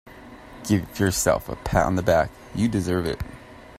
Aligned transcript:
Give 0.63 0.99
yourself 0.99 1.47
a 1.47 1.55
pat 1.57 1.85
on 1.85 1.95
the 1.95 2.01
back, 2.01 2.31
you 2.55 2.67
deserve 2.67 3.05
it. 3.05 3.21